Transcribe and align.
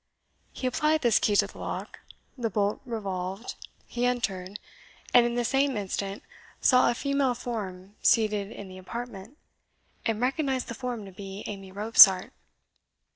He 0.51 0.65
applied 0.65 1.01
this 1.01 1.19
key 1.19 1.35
to 1.35 1.45
the 1.45 1.59
lock, 1.59 1.99
the 2.35 2.49
bolt 2.49 2.81
revolved, 2.85 3.53
he 3.85 4.07
entered, 4.07 4.59
and 5.13 5.27
in 5.27 5.35
the 5.35 5.45
same 5.45 5.77
instant 5.77 6.23
saw 6.59 6.89
a 6.89 6.95
female 6.95 7.35
form 7.35 7.95
seated 8.01 8.49
in 8.51 8.67
the 8.67 8.79
apartment, 8.79 9.37
and 10.03 10.19
recognized 10.19 10.69
that 10.69 10.73
form 10.73 11.05
to 11.05 11.11
be, 11.11 11.43
Amy 11.45 11.71
Robsart. 11.71 12.31